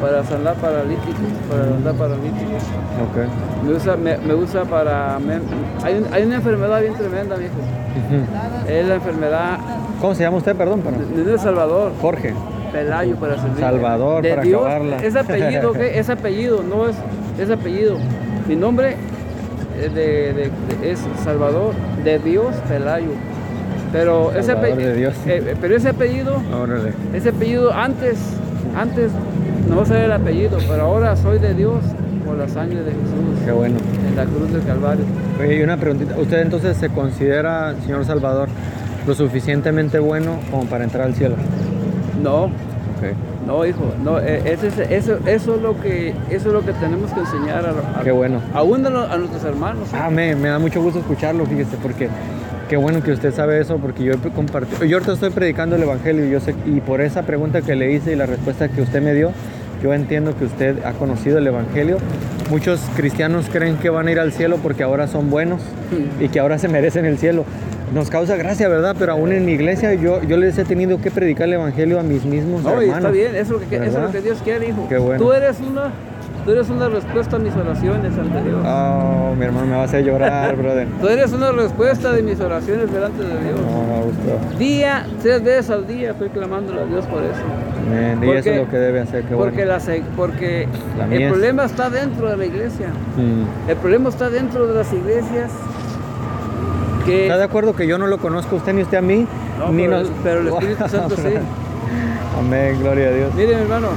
[0.00, 1.14] para sanar paralíticos,
[1.50, 2.62] para levantar paralíticos.
[3.02, 3.64] Ok.
[3.66, 5.18] Me usa, me, me usa para...
[5.18, 5.40] me-
[5.84, 7.54] hay, un- hay una enfermedad bien tremenda, viejo.
[8.68, 9.58] Es la enfermedad
[10.00, 10.82] ¿Cómo se llama usted, perdón?
[11.14, 11.92] De, Salvador.
[12.00, 12.34] Jorge.
[12.72, 13.60] Pelayo para servir.
[13.60, 14.96] Salvador, de para Dios, acabarla.
[14.98, 15.98] Es apellido, ¿qué?
[15.98, 16.96] Es apellido, no es,
[17.38, 17.96] es apellido.
[18.48, 18.96] Mi nombre
[19.80, 20.50] de, de-
[20.82, 23.10] es Salvador de Dios Pelayo.
[23.92, 25.14] Pero ese, apellido, de Dios.
[25.60, 26.92] pero ese apellido, Órale.
[27.12, 28.18] ese apellido antes,
[28.76, 29.12] antes
[29.68, 31.78] no sabía el apellido, pero ahora soy de Dios
[32.26, 33.76] por la sangre de Jesús Qué bueno.
[34.08, 35.04] en la cruz del Calvario.
[35.40, 36.16] Oye, y una preguntita.
[36.18, 38.48] ¿Usted entonces se considera, señor Salvador,
[39.06, 41.36] lo suficientemente bueno como para entrar al cielo?
[42.22, 43.12] No, Ok.
[43.46, 46.72] no, hijo, no, eh, ese es- eso, eso es lo que, eso es lo que
[46.74, 48.40] tenemos que enseñar a, a- Qué bueno.
[48.54, 49.88] aún a, a nuestros hermanos.
[49.92, 49.96] ¿eh?
[50.00, 52.08] Ah, me, me da mucho gusto escucharlo, fíjese, porque
[52.70, 55.82] qué bueno que usted sabe eso, porque yo he compartido, yo ahorita estoy predicando el
[55.82, 58.80] Evangelio y yo sé, y por esa pregunta que le hice y la respuesta que
[58.80, 59.32] usted me dio,
[59.84, 61.98] yo entiendo que usted ha conocido el Evangelio.
[62.48, 65.60] Muchos cristianos creen que van a ir al cielo porque ahora son buenos
[66.18, 67.44] y que ahora se merecen el cielo.
[67.92, 68.96] Nos causa gracia, ¿verdad?
[68.98, 72.02] Pero aún en mi iglesia yo, yo les he tenido que predicar el Evangelio a
[72.02, 72.96] mis mismos No, hermanos.
[72.96, 74.88] está bien, eso es lo que, eso es lo que Dios quiere, hijo.
[74.88, 75.22] Qué bueno.
[75.22, 75.92] Tú eres una,
[76.44, 78.60] tú eres una respuesta a mis oraciones ante Dios.
[78.66, 80.86] Oh, mi hermano me va a hacer llorar, brother.
[81.00, 83.60] Tú eres una respuesta de mis oraciones delante de Dios.
[83.60, 84.58] No.
[84.58, 87.32] Día, tres veces al día estoy clamándole a Dios por eso.
[87.32, 89.72] Y Porque- eso es lo que debe hacer, qué porque bueno.
[89.72, 92.88] la porque La el es- problema está dentro de la iglesia.
[93.16, 93.70] Mm.
[93.70, 95.50] El problema está dentro de las iglesias
[97.04, 99.26] que ¿Está de acuerdo que yo no lo conozco a usted ni usted a mí?
[99.58, 101.34] No, ni pero, nos- pero el Espíritu Santo sí.
[102.38, 103.34] Amén, gloria a Dios.
[103.34, 103.88] Mire, mi hermano,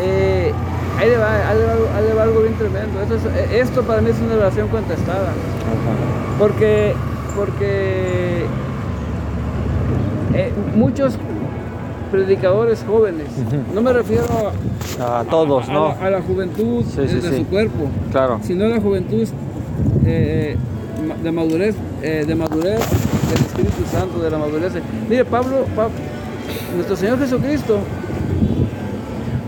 [0.00, 0.52] eh,
[0.98, 3.00] ahí, le va, ahí le va algo- ahí le va algo bien tremendo.
[3.02, 5.28] Esto, es- eh, esto para mí es una oración contestada.
[5.30, 6.38] Ajá.
[6.38, 6.94] Porque,
[7.36, 8.44] porque
[10.34, 11.14] eh, muchos
[12.10, 13.26] predicadores jóvenes,
[13.74, 14.24] no me refiero
[15.00, 15.94] a, A todos, a ¿no?
[16.00, 17.36] a la juventud Sí, sí, de, sí.
[17.38, 18.38] su cuerpo, Claro.
[18.42, 19.26] sino a la juventud
[20.06, 20.56] eh,
[21.22, 24.72] de madurez, eh, de madurez del Espíritu Santo, de la madurez.
[25.08, 25.88] Mire, Pablo, Pa-
[26.76, 27.78] nuestro Señor Jesucristo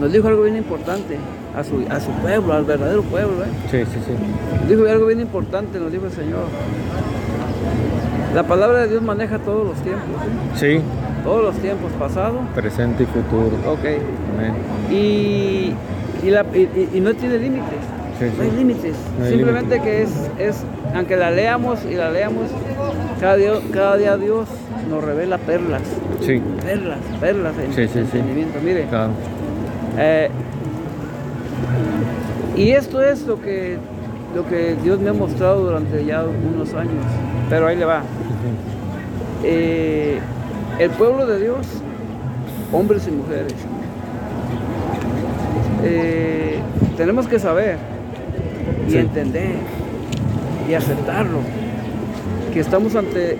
[0.01, 1.19] nos dijo algo bien importante
[1.57, 3.42] a su, a su pueblo, al verdadero pueblo.
[3.45, 3.49] ¿eh?
[3.71, 4.12] Sí, sí, sí.
[4.69, 6.45] Dijo algo bien importante, nos dijo el Señor.
[8.35, 10.05] La palabra de Dios maneja todos los tiempos,
[10.55, 10.77] ¿sí?
[10.79, 10.81] Sí,
[11.25, 13.57] todos los tiempos, pasado, presente y futuro.
[13.66, 13.85] ok.
[14.37, 14.53] Amén.
[14.90, 15.73] Y,
[16.23, 17.81] y, la- y- y- no tiene límites,
[18.19, 18.57] Sí, no hay sí.
[18.57, 18.95] límites.
[19.19, 20.57] No hay Simplemente que es, es,
[20.95, 22.45] aunque la leamos y la leamos,
[23.21, 24.47] cada día, cada día Dios
[24.90, 25.83] nos revela perlas,
[26.21, 27.99] Sí, perlas, perlas en Sí, sí, sí.
[28.01, 28.59] entendimiento.
[28.62, 29.12] Mire, claro.
[29.99, 30.29] Eh,
[32.57, 33.77] y esto es lo que,
[34.35, 37.05] lo que Dios me ha mostrado durante ya unos años.
[37.51, 38.03] Pero ahí le va.
[39.45, 40.19] Eh,
[40.79, 41.66] el pueblo de Dios,
[42.73, 43.55] hombres y mujeres,
[45.85, 46.59] eh,
[46.97, 47.77] tenemos que saber
[48.88, 48.99] y Sí.
[48.99, 49.57] entender
[50.69, 51.38] y aceptarlo
[52.53, 53.38] que estamos ante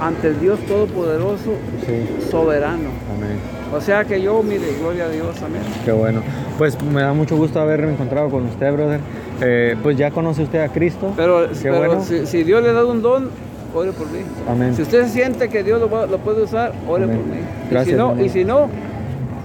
[0.00, 1.52] ante el Dios Todopoderoso,
[1.86, 2.26] Sí.
[2.30, 2.90] soberano.
[3.16, 3.38] Amén.
[3.74, 5.60] O sea que yo, mire, gloria a Dios, amén.
[5.84, 6.22] Qué bueno.
[6.56, 9.00] Pues me da mucho gusto haberme encontrado con usted, brother.
[9.40, 11.12] Eh, pues ya conoce usted a Cristo.
[11.16, 12.02] Pero, Qué pero bueno.
[12.02, 13.28] si, si Dios le da un don,
[13.74, 14.20] ore por mí.
[14.48, 14.74] Amén.
[14.74, 17.18] Si usted siente que Dios lo, lo puede usar, ore Amén.
[17.18, 17.40] por mí.
[17.70, 18.68] Gracias, y, si no, y si no,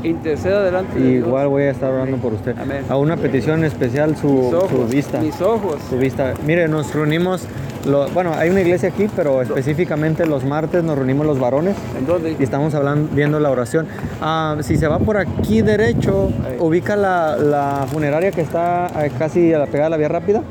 [0.04, 1.28] interceda delante de Dios.
[1.28, 2.56] Igual voy a estar orando por usted.
[2.60, 2.86] Amén.
[2.89, 5.20] A una petición especial, su, ojos, su vista.
[5.20, 5.76] Mis ojos.
[5.89, 6.34] Su vista.
[6.46, 7.46] Mire, nos reunimos,
[7.86, 12.06] lo- bueno, hay una iglesia aquí, pero específicamente los martes nos reunimos los varones ¿En
[12.06, 12.36] dónde?
[12.39, 13.88] y estamos hablando, viendo la oración.
[14.22, 19.54] Ah, si se va por aquí derecho, ubica la, la funeraria que está eh, casi
[19.54, 20.41] a la pegada de la vía rápida.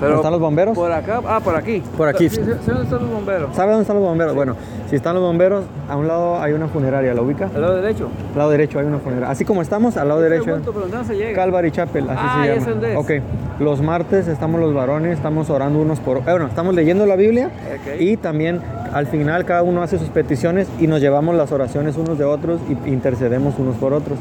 [0.00, 0.76] ¿Dónde están los bomberos?
[0.76, 1.82] Por acá, ah, por aquí.
[1.96, 2.28] Por aquí.
[2.28, 3.54] Sí, ¿Dónde están los bomberos?
[3.56, 4.34] ¿Sabe dónde están los bomberos?
[4.34, 4.54] Bueno,
[4.88, 7.50] si están los bomberos, a un lado hay una funeraria, ¿la ubica?
[7.54, 8.08] Al lado derecho.
[8.32, 9.30] Al lado derecho hay una funeraria.
[9.30, 10.44] Así como estamos, al lado derecho.
[10.44, 11.34] Pregunto, pero ¿dónde se llega?
[11.34, 12.66] Calvary Chapel, así Ah, se llama.
[12.70, 12.98] dónde es.
[12.98, 13.10] Ok,
[13.60, 16.18] los martes estamos los varones, estamos orando unos por...
[16.18, 17.50] eh, Bueno, estamos leyendo la Biblia
[17.98, 18.60] y también
[18.92, 22.60] al final cada uno hace sus peticiones y nos llevamos las oraciones unos de otros
[22.68, 24.16] y intercedemos unos por otros.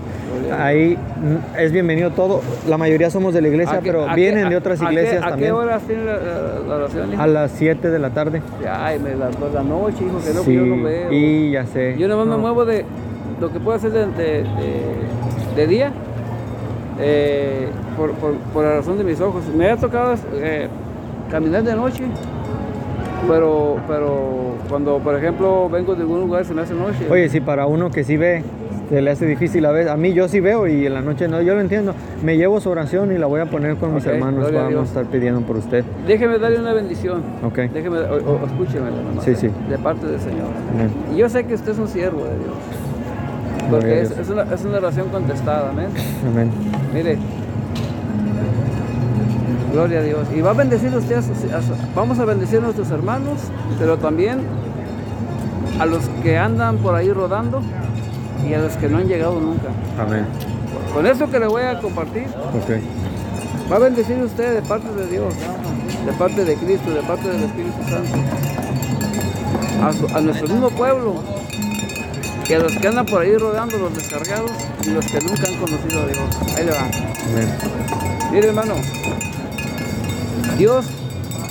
[0.51, 2.41] A Ahí mm, es bienvenido todo.
[2.67, 4.85] La mayoría somos de la iglesia, ¿A qué- pero a vienen qué- de otras a
[4.87, 5.49] qué- iglesias ¿A también.
[5.49, 7.13] qué horas tiene la, la- la oración?
[7.13, 7.21] hijo?
[7.21, 8.41] A las 7 de la tarde.
[8.69, 11.11] Ay, me las dos de la noche, hijo, que no, sí, yo no veo.
[11.11, 11.95] y ya sé.
[11.97, 12.37] Yo nomás me No.
[12.39, 12.85] muevo de
[13.41, 14.45] lo que puedo hacer de, de- de-
[15.55, 15.91] de día,
[16.99, 19.43] eh, por, por- por la razón de mis ojos.
[19.55, 20.67] Me ha tocado eh,
[21.29, 22.03] caminar de noche,
[23.27, 27.07] pero, pero cuando, por ejemplo, vengo de algún lugar se me hace noche.
[27.09, 28.43] Oye, si para uno que sí ve,
[28.89, 29.91] se le hace difícil a veces.
[29.91, 31.93] A mí yo sí veo y en la noche no, yo lo entiendo.
[32.23, 34.47] Me llevo su oración y la voy a poner con mis hermanos.
[34.47, 35.83] a Vamos a estar pidiendo por usted.
[36.07, 37.21] Déjeme darle una bendición.
[37.43, 37.57] Ok.
[37.73, 39.49] Déjeme, o, o- escúcheme nomás, Sí, sí.
[39.69, 40.47] de parte del Señor.
[40.73, 40.89] Amén.
[41.13, 43.69] Y yo sé que usted es un siervo de Dios.
[43.69, 44.21] Porque es, Dios.
[44.21, 45.87] es una, es una oración contestada, amén.
[46.31, 46.49] Amén.
[46.93, 47.17] Mire,
[49.73, 50.27] gloria a Dios.
[50.35, 53.39] Y va a bendecir usted, a sus- a su- vamos a bendecir a nuestros hermanos,
[53.79, 54.39] pero también
[55.79, 57.61] a los que andan por ahí rodando
[58.49, 59.67] y a los que no han llegado nunca.
[59.99, 60.25] Amén.
[60.93, 62.25] Con eso que le voy a compartir,
[63.71, 65.33] va a bendecir usted de parte de Dios,
[66.05, 68.17] de parte de Cristo, de parte del Espíritu Santo,
[69.83, 71.15] a, su- a nuestro mismo pueblo
[72.49, 74.51] y a los que andan por ahí rodando, los descargados
[74.85, 76.57] y los que nunca han conocido a Dios.
[76.57, 76.79] Ahí le va.
[77.31, 77.49] Amén.
[78.31, 78.73] Mire, hermano,
[80.57, 80.85] Dios,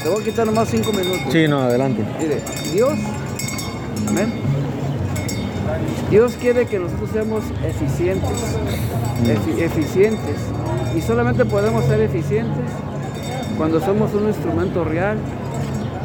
[0.03, 1.21] te voy a quitar nomás cinco minutos.
[1.31, 2.03] Sí, no, adelante.
[2.19, 2.41] Mire,
[2.73, 2.95] Dios,
[4.09, 4.33] amén.
[6.11, 8.57] Dios quiere que nosotros seamos eficientes,
[9.25, 10.37] efi- eficientes.
[10.97, 12.65] Y solamente podemos ser eficientes
[13.59, 15.19] cuando somos un instrumento real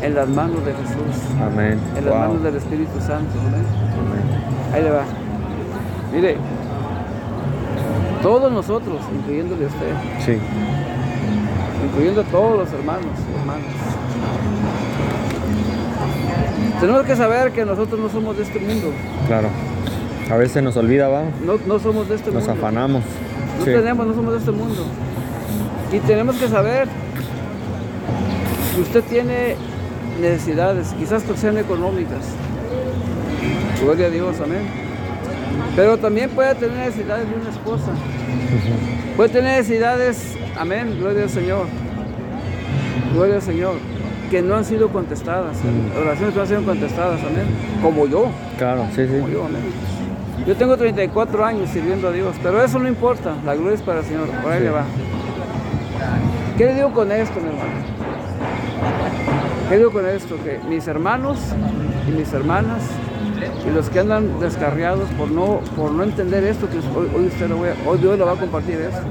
[0.02, 1.80] en las manos de Jesús, Amén.
[1.96, 2.20] en las Wow.
[2.24, 3.32] manos del Espíritu Santo.
[3.40, 3.66] amén.
[3.94, 4.74] Amén.
[4.74, 5.04] Ahí le va.
[6.14, 6.38] Mire,
[8.22, 9.94] todos nosotros, incluyéndole a usted,
[10.26, 10.38] Sí.
[11.86, 13.66] incluyendo a todos los hermanos y hermanas.
[16.82, 18.92] Tenemos que saber que nosotros no somos de este mundo,
[19.28, 19.48] Claro.
[20.30, 21.24] A veces nos olvida, va.
[21.46, 22.54] no, no somos de este Nos mundo.
[22.54, 23.04] afanamos.
[23.60, 23.72] No Sí.
[23.72, 24.86] tenemos, no somos de este mundo.
[25.92, 26.88] Y tenemos que saber
[28.76, 29.56] que usted tiene
[30.22, 32.26] necesidades, quizás que sean económicas.
[33.84, 34.62] Gloria a Dios, amén.
[35.76, 37.92] Pero también puede tener necesidades de una esposa.
[39.18, 41.66] Puede tener necesidades, amén, gloria al Señor.
[43.14, 43.74] Gloria al Señor.
[44.32, 45.58] Que no han sido contestadas,
[46.02, 47.46] oraciones que no han sido contestadas, amén.
[47.84, 49.34] Como yo, Claro, sí, como sí.
[49.34, 49.62] yo, amén.
[50.48, 54.00] Yo tengo 34 años sirviendo a Dios, pero eso no importa, la gloria es para
[54.00, 54.64] el Señor, por ahí Sí.
[54.64, 54.86] le va.
[56.58, 57.82] ¿Qué le digo con esto, mi hermano?
[59.70, 60.36] ¿Qué digo con esto?
[60.44, 61.38] Que mis hermanos
[62.08, 62.82] y mis hermanas
[63.70, 67.50] y los que andan descarriados por no, por no entender esto que hoy, hoy usted
[67.50, 69.02] lo voy a- hoy Dios lo va a compartir esto.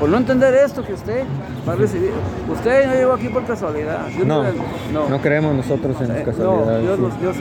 [0.00, 1.24] Por no entender esto que usted
[1.68, 2.10] va a recibir.
[2.50, 4.06] Usted no llegó aquí por casualidad.
[4.08, 4.42] Dios No,
[4.92, 5.08] no.
[5.08, 6.82] no creemos nosotros en Eh, las no, casualidades.
[6.82, 7.18] Dios, sí.
[7.20, 7.36] Dios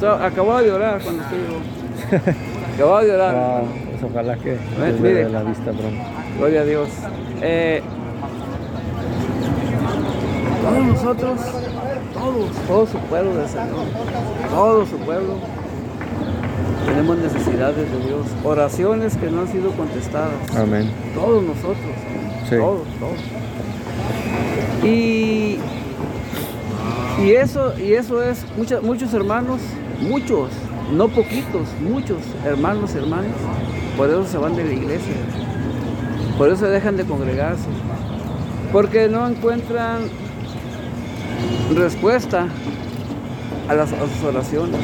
[0.00, 0.26] usa.
[0.26, 2.32] Acababa de llorar cuando usted llegó.
[2.74, 3.34] Acababa de llorar.
[3.34, 3.68] Wow, hermano.
[3.90, 5.28] pues ojalá que Eh, mire.
[5.28, 6.02] la vista pronto.
[6.38, 6.88] Gloria a Dios.
[7.42, 7.82] Eh,
[10.62, 11.40] todos nosotros,
[12.14, 13.84] todos, todo su pueblo del Señor,
[14.50, 15.34] todo su pueblo,
[16.86, 20.34] tenemos necesidades de Dios, oraciones que no han sido contestadas.
[20.56, 20.90] Amén.
[21.14, 21.76] Todos nosotros,
[22.48, 22.56] Sí.
[22.56, 23.18] todos, todos.
[24.84, 25.58] Y,
[27.24, 29.60] y eso, y eso es, mucha- muchos hermanos,
[30.00, 30.48] muchos,
[30.92, 33.32] no poquitos, muchos hermanos hermanas,
[33.96, 35.14] por eso se van de la iglesia,
[36.36, 37.66] por eso dejan de congregarse,
[38.72, 40.02] porque no encuentran
[41.76, 42.48] respuesta
[43.68, 44.80] a, las, a sus oraciones.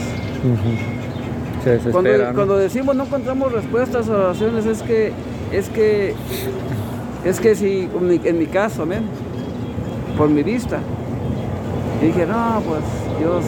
[1.65, 2.35] Se Cuando, desesperan.
[2.35, 5.13] cuando decimos no encontramos respuestas a las oraciones es que
[5.53, 6.15] es que
[7.25, 9.03] es que si en mi, en mi caso, amén,
[10.19, 10.79] por mi vista,
[12.03, 12.81] y dije, no, pues
[13.19, 13.45] Dios,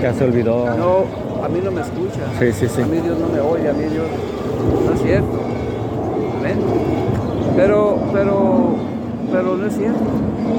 [0.00, 0.64] Ya se olvidó.
[0.76, 2.20] No, a mí no me escucha.
[2.38, 2.82] Sí, sí, sí.
[2.82, 4.06] A mí Dios no me oye, a mí Dios
[4.86, 5.38] no es cierto.
[6.40, 6.58] Amén.
[7.56, 8.76] Pero, pero,
[9.32, 9.98] pero no es cierto.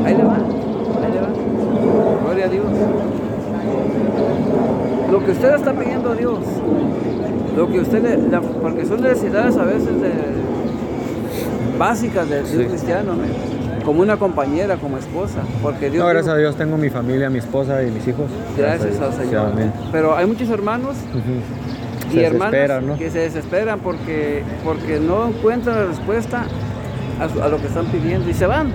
[0.06, 1.30] Ahí le va, ahí le va.
[2.26, 2.66] Gloria a Dios.
[5.12, 6.40] Lo que usted está pidiendo a Dios,
[7.56, 10.12] lo que usted le, la- porque son necesidades a veces de,
[11.78, 12.66] básicas de, de un Sí.
[12.66, 13.14] cristiano.
[13.90, 17.28] Como una compañera, como esposa, porque Dios No, gracias dijo- a Dios tengo mi familia,
[17.32, 18.30] mi esposa y mis hijos.
[18.56, 19.52] gracias al Sí, Señor.
[19.92, 20.96] Pero hay muchos hermanos
[22.14, 26.44] y hermanas que se desesperan porque, porque no encuentran la respuesta
[27.20, 28.72] a, su- a lo que están pidiendo y se van,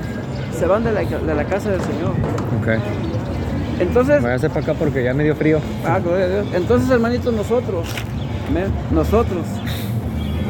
[0.58, 2.10] se van de la, de la casa del Señor.
[2.60, 2.80] Ok.
[3.78, 5.60] Entonces, Voy a hacer para acá porque ya me dio frío.
[5.86, 6.46] ah, gloria a Dios.
[6.54, 7.86] Entonces, hermanitos, nosotros,
[8.92, 9.42] nosotros,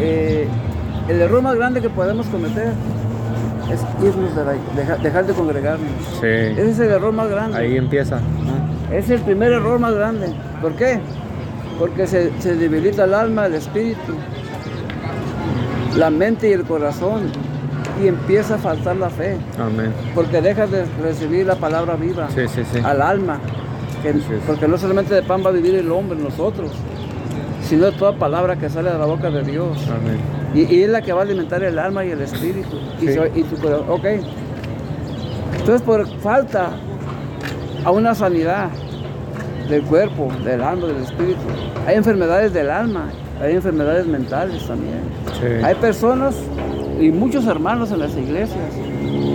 [0.01, 0.49] eh,
[1.11, 2.73] el error más grande que podemos cometer
[3.75, 5.89] es irnos de la- deja- dejar de congregarnos.
[6.21, 6.27] Sí.
[6.27, 7.59] Ese es el error más grande.
[7.59, 8.19] Ahí empieza.
[8.93, 10.33] Es el primer error más grande.
[10.63, 11.01] ¿Por qué?
[11.79, 14.15] Porque se, se debilita el alma, el espíritu,
[15.97, 17.23] la mente y el corazón
[18.03, 19.37] y empieza a faltar la fe.
[19.59, 19.93] Amén.
[20.15, 22.81] Porque dejas de recibir la palabra viva Sí, sí, sí.
[22.85, 23.39] al alma.
[24.03, 24.13] que-.
[24.47, 26.71] Porque no solamente de pan va a vivir el hombre, nosotros,
[27.63, 29.79] sino de toda palabra que sale de la boca de Dios.
[29.89, 30.19] Amén.
[30.55, 32.77] Y, y es la que va a alimentar el alma y el espíritu.
[33.01, 33.13] Y, Sí.
[33.15, 33.87] se- y tu corazón.
[33.91, 34.05] Ok.
[35.59, 36.71] Entonces, por falta
[37.85, 38.69] a una sanidad
[39.69, 41.41] del cuerpo, del alma, del espíritu,
[41.87, 43.07] hay enfermedades del alma,
[43.43, 45.01] hay enfermedades mentales también.
[45.41, 45.65] Sí.
[45.65, 46.37] Hay personas
[47.01, 48.59] y muchos hermanos en las iglesias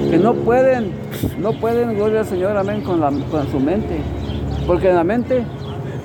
[0.09, 0.91] que no pueden,
[1.39, 3.97] no pueden, gloria al Señor, amén, con, la, con su mente.
[4.67, 5.43] Porque en la mente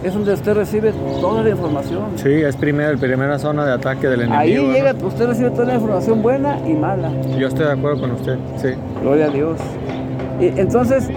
[0.04, 2.02] es donde usted recibe toda la información.
[2.16, 4.38] Sí, es primer, primera zona de ataque del enemigo.
[4.38, 4.72] Ahí ¿no?
[4.72, 7.10] llega, usted recibe toda la información buena y mala.
[7.38, 8.36] Yo estoy de acuerdo con usted.
[8.56, 8.68] Sí.
[9.02, 9.58] Gloria a Dios.
[10.40, 11.08] Y entonces,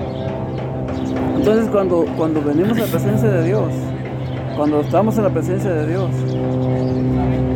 [1.37, 3.71] entonces cuando, cuando venimos a la presencia de Dios,
[4.55, 6.09] cuando estamos en la presencia de Dios,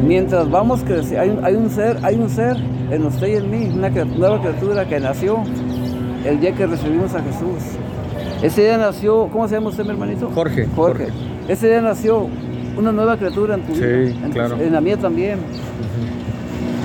[0.05, 2.57] mientras vamos creciendo, hay, un- hay un ser, hay un ser
[2.91, 5.37] en usted y en mí, una nueva criatura que nació
[6.25, 7.77] el día que recibimos a Jesús.
[8.41, 10.29] Ese día nació, ¿cómo se llama usted, mi hermanito?
[10.33, 11.05] Jorge, Jorge.
[11.05, 11.17] Jorge.
[11.47, 12.27] Ese día nació
[12.77, 14.15] una nueva criatura en tu Sí, vida.
[14.25, 14.55] en, claro.
[14.59, 15.39] en la mía también.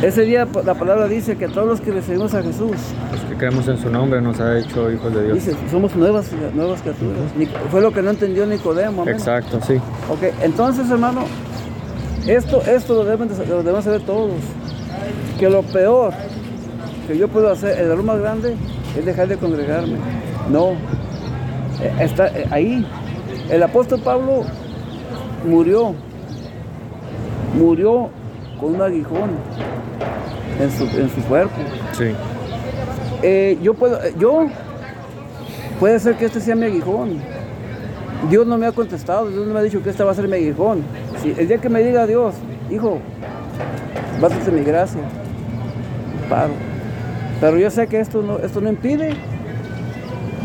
[0.02, 2.72] Ese día la palabra dice que todos los que recibimos a Jesús,
[3.12, 5.34] Los que creemos en su nombre nos ha hecho hijos de Dios.
[5.36, 7.16] dice, somos nuevas, nuevas criaturas.
[7.38, 9.08] Ni- Fue lo que no entendió Nicodemo.
[9.08, 9.76] Exacto, sí.
[10.10, 11.22] Ok, entonces hermano,
[12.26, 14.32] esto, esto lo deben, de- lo debemos saber todos.
[15.38, 16.12] Que lo peor
[17.08, 18.54] que yo puedo hacer, el error más grande,
[18.98, 19.96] es dejar de congregarme.
[20.50, 20.72] No,
[22.00, 22.86] está eh, ahí.
[23.50, 24.44] El apóstol Pablo
[25.46, 25.94] murió,
[27.56, 28.10] murió
[28.60, 29.30] con un aguijón
[30.60, 31.56] en su, en su cuerpo.
[31.92, 32.12] Sí.
[33.22, 34.46] Eh, yo puedo, eh, yo,
[35.78, 37.20] puede ser que este sea mi aguijón.
[38.30, 40.26] Dios no me ha contestado, Dios no me ha dicho que este va a ser
[40.28, 40.82] mi aguijón.
[41.22, 42.34] Si el día que me diga Dios,
[42.70, 42.98] hijo,
[44.20, 45.00] bástate mi gracia,
[46.28, 46.52] paro.
[47.40, 49.14] Pero yo sé que esto no, esto no impide,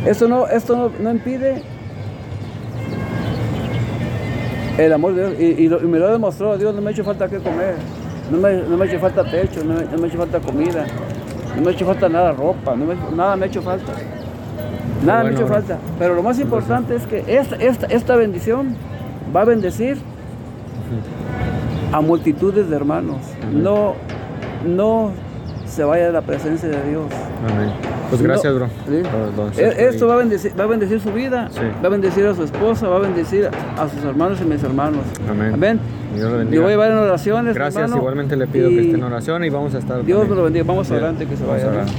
[0.06, 1.62] esto no, esto no, no impide
[4.78, 5.40] el amor de Dios.
[5.40, 7.38] Y, y lo- y me lo ha demostrado Dios, no me ha hecho falta que
[7.40, 7.76] comer,
[8.32, 10.40] no me, no me ha hecho falta techo, no me, no me ha hecho falta
[10.40, 10.86] comida,
[11.56, 13.92] no me ha hecho falta nada ropa, no me- nada me ha hecho falta.
[15.06, 15.78] Nada me ha hecho falta.
[15.98, 18.76] Pero lo más importante es que esta, esta, esta bendición
[19.36, 19.98] va a bendecir
[21.92, 23.18] a multitudes de hermanos.
[23.52, 23.96] No,
[24.66, 25.12] no
[25.66, 27.06] se vaya de la presencia de Dios.
[27.52, 27.72] Amén.
[28.12, 28.68] Pues gracias, No, bro.
[29.54, 29.62] sí.
[29.62, 31.62] E- Esto va a, bendecir, va a bendecir su vida, Sí.
[31.82, 33.48] va a bendecir a su esposa, va a bendecir
[33.78, 35.02] a sus hermanos y mis hermanos.
[35.30, 35.54] Amén.
[35.54, 35.80] Amén.
[36.16, 36.56] Dios lo bendiga.
[36.58, 37.56] Yo voy a llevar en oraciones.
[37.56, 40.04] Gracias, hermano, igualmente le pido que esté en oración y vamos a estar.
[40.06, 40.66] Dios me lo bendiga.
[40.66, 40.94] Vamos Sí.
[40.94, 41.82] adelante que se Vamos vaya.
[41.82, 41.94] amén.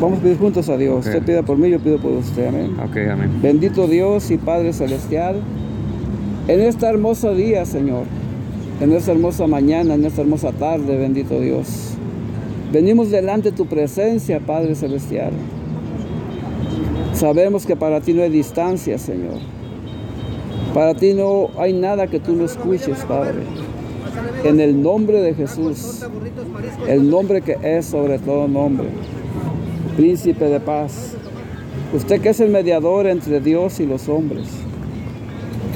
[0.00, 0.98] Vamos a pedir juntos a Dios.
[1.00, 1.06] Ok.
[1.06, 2.48] Usted pida por mí, yo pido por usted.
[2.48, 2.74] Amén.
[2.78, 3.30] Ok, ok, amén.
[3.42, 5.36] Bendito Dios y Padre Celestial,
[6.48, 8.04] en este hermoso día, Señor,
[8.80, 11.95] en esta hermosa mañana, en esta hermosa tarde, bendito Dios.
[12.72, 15.32] Venimos delante de tu presencia, Padre Celestial.
[17.14, 19.38] Sabemos que para ti no hay distancia, Señor.
[20.74, 23.42] Para ti no hay nada que tú no escuches, Padre.
[24.44, 26.04] En el nombre de Jesús,
[26.86, 28.88] el nombre que es sobre todo nombre,
[29.96, 31.14] Príncipe de paz.
[31.94, 34.46] Usted que es el mediador entre Dios y los hombres.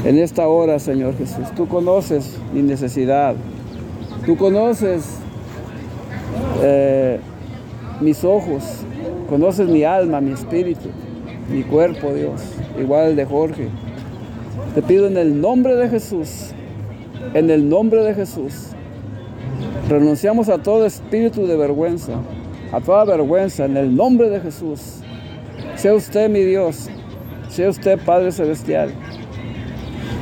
[0.04, 3.34] En esta hora, Señor Jesús, tú conoces mi necesidad.
[4.26, 5.20] Tú conoces
[6.62, 7.20] eh,
[8.00, 8.62] mis ojos.
[9.28, 10.88] Conoces mi alma, mi espíritu,
[11.50, 12.40] mi cuerpo, Dios.
[12.78, 13.68] Igual el de Jorge.
[14.74, 16.52] Te pido en el nombre de Jesús.
[17.34, 18.68] En el nombre de Jesús.
[19.88, 22.14] Renunciamos a todo espíritu de vergüenza.
[22.72, 23.64] A toda vergüenza.
[23.64, 25.00] En el nombre de Jesús.
[25.76, 26.88] Sea usted mi Dios.
[27.48, 28.92] Sea usted Padre Celestial.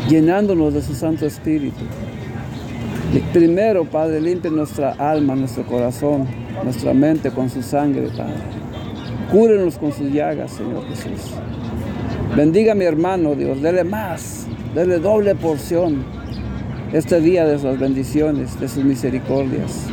[0.09, 1.85] llenándonos de su Santo Espíritu.
[3.33, 6.27] Primero, Padre, limpie nuestra alma, nuestro corazón,
[6.63, 8.35] nuestra mente con su sangre, Padre.
[9.33, 11.33] Cúrenos con sus llagas, Señor Jesús.
[12.37, 16.05] Bendiga a mi hermano, Dios, dele más, dele doble porción
[16.93, 19.87] este día de sus bendiciones, de sus misericordias.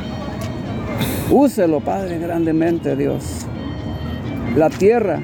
[1.31, 3.45] Úselo, Padre, grandemente, Dios.
[4.57, 5.21] La tierra,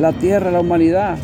[0.00, 1.18] la tierra, la humanidad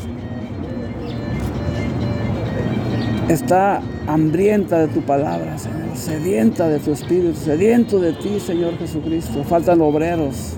[3.28, 9.44] está hambrienta de tu palabra, Señor, sedienta de tu espíritu, sediento de ti, Señor Jesucristo.
[9.44, 10.54] Faltan obreros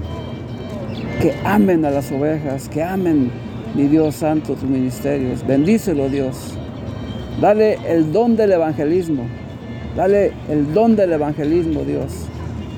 [1.21, 3.31] que amen a las ovejas, que amen,
[3.75, 5.47] mi Dios santo, tus ministerios.
[5.47, 6.55] Bendícelo, Dios.
[7.41, 9.25] Dale el don del evangelismo.
[9.97, 12.27] Dale el don del evangelismo, Dios.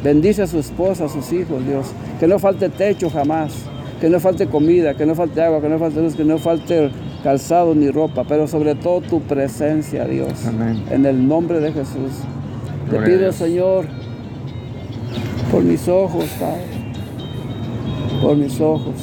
[0.03, 1.93] Bendice a su esposa, a sus hijos, Dios.
[2.19, 3.53] Que no falte techo jamás.
[4.01, 6.91] Que no falte comida, que no falte agua, que no falte luz, que no falte
[7.23, 10.47] calzado ni ropa, pero sobre todo tu presencia, Dios.
[10.47, 10.83] Amén.
[10.91, 12.13] En el nombre de Jesús.
[12.91, 13.33] Te Gloria pido.
[13.33, 13.87] Señor,
[15.51, 16.65] por mis ojos, Padre.
[18.21, 18.95] Por mis ojos.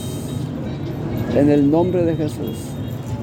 [1.36, 2.58] En el nombre de Jesús.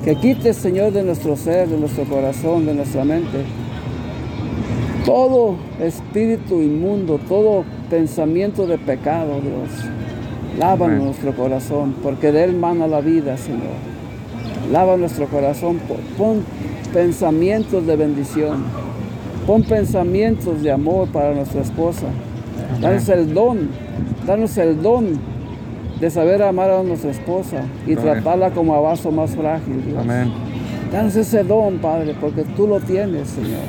[0.05, 3.38] Que quites, Señor, de nuestro ser, de nuestro corazón, de nuestra mente,
[5.05, 9.90] todo espíritu inmundo, todo pensamiento de pecado, Dios.
[10.59, 11.05] Lava Amén.
[11.05, 13.95] nuestro corazón, porque de él mana la vida, Señor.
[14.72, 15.78] Lava nuestro corazón,
[16.18, 16.44] pon-
[16.92, 18.64] pensamientos de bendición,
[19.46, 22.06] pon pensamientos de amor para nuestra esposa.
[22.80, 23.68] Danos el don,
[24.26, 25.18] danos el don
[26.00, 29.98] de saber amar a nuestra esposa y tratarla como a vaso más frágil, Dios.
[30.00, 30.32] Amén.
[30.92, 33.60] Danos ese don, Padre, porque tú lo tienes, Señor.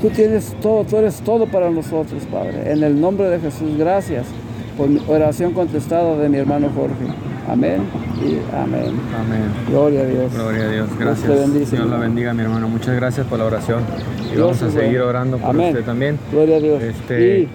[0.00, 2.72] Tú tienes todo, tú eres todo para nosotros, Padre.
[2.72, 4.24] En el nombre de Jesús, gracias
[4.78, 7.12] por mi oración contestada de mi hermano Jorge.
[7.50, 7.82] Amén
[8.24, 8.92] y amén.
[9.18, 9.42] Amén.
[9.68, 10.32] Gloria a Dios.
[10.34, 10.86] Gloria a Dios.
[10.88, 11.26] Dios Gracias.
[11.28, 12.68] te bendice, Dios la bendiga, mi hermano.
[12.68, 13.82] Muchas gracias por la oración.
[14.30, 15.06] Y Dios vamos a seguir bueno.
[15.08, 15.68] orando por Amén.
[15.70, 16.18] usted también.
[16.30, 16.82] Gloria a Dios.
[16.82, 17.48] Este-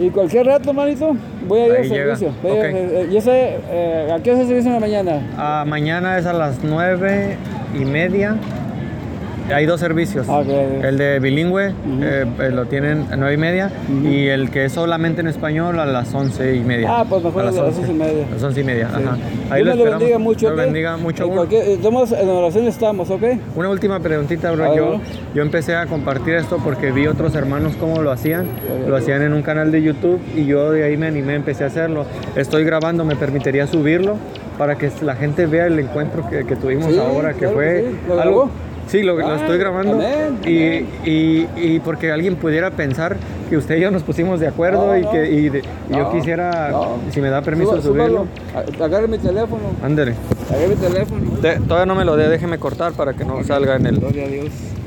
[0.00, 1.14] Y, y cualquier rato, hermanito,
[1.46, 2.32] voy a ir al servicio.
[2.42, 5.22] Voy a- yo sé, eh, ¿a qué hora es el servicio en la mañana?
[5.38, 7.36] Ah, mañana es a las nueve
[7.78, 8.36] y media.
[9.52, 10.26] Hay dos servicios.
[10.28, 10.84] Ah, ok, ok.
[10.84, 11.68] El de bilingüe
[12.02, 14.08] eh, eh, lo tienen a nueve y media Ujú.
[14.08, 16.88] y el que es solamente en español a las once y media.
[16.90, 18.26] Ah, pues mejor a las once y media.
[18.30, 19.02] A las once y media, Sí.
[19.04, 19.56] ajá.
[19.56, 20.40] Dios me lo bendiga mucho.
[20.46, 20.58] Dios ¿ok?
[20.64, 21.24] bendiga mucho.
[21.50, 23.22] Eh, todos en oración estamos, ¿ok?
[23.56, 24.76] Una última preguntita, bro.
[24.76, 25.00] Yo,
[25.34, 28.46] yo empecé a compartir esto porque vi otros hermanos cómo lo hacían.
[28.88, 31.66] Lo hacían en un canal de YouTube y yo de ahí me animé, empecé a
[31.68, 32.06] hacerlo.
[32.36, 34.16] Estoy grabando, me permitiría subirlo
[34.58, 37.66] para que la gente vea el encuentro que, que tuvimos Sí, ahora, que claro fue
[37.66, 37.96] que sí.
[38.08, 38.50] ¿Lo algo...
[38.92, 39.94] Sí, lo, lo Ah, estoy grabando.
[39.94, 40.86] amén, y, amén.
[41.06, 43.16] Y, y porque alguien pudiera pensar
[43.48, 46.12] que usted y yo nos pusimos de acuerdo No, y que y de- y yo
[46.12, 46.98] quisiera, no.
[47.10, 48.26] si me da permiso, Suba- subirlo.
[48.52, 48.84] súbalo.
[48.84, 49.62] Agarre mi teléfono.
[49.82, 50.12] Ándele.
[50.50, 51.30] Agarre mi teléfono.
[51.40, 53.96] De- todavía no me lo dé, déjeme cortar para que no salga en el...
[53.98, 54.48] Gloria a Dios.